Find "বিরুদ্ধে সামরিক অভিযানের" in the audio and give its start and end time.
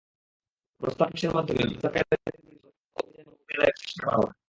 2.45-3.27